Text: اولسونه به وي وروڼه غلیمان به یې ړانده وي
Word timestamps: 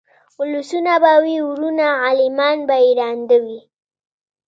اولسونه 0.39 0.93
به 1.03 1.13
وي 1.23 1.35
وروڼه 1.49 1.87
غلیمان 2.03 2.57
به 2.67 2.75
یې 2.83 2.91
ړانده 2.99 3.37
وي 3.45 3.59